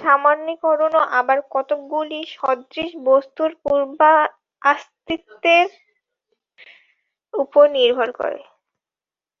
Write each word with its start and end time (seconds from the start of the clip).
সামান্যীকরণও 0.00 1.02
আবার 1.18 1.38
কতকগুলি 1.54 2.20
সদৃশ 2.36 2.90
বস্তুর 3.06 3.50
পূর্বাস্তিত্বের 3.64 5.66
উপর 7.34 7.64
নির্ভর 7.76 8.08
করে। 8.20 8.40